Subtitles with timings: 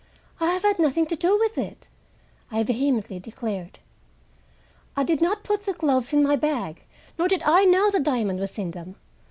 [0.39, 1.87] "I have had nothing to do with it,"
[2.49, 3.77] I vehemently declared.
[4.97, 6.85] "I did not put the gloves in my bag,
[7.19, 8.95] nor did I know the diamond was in them.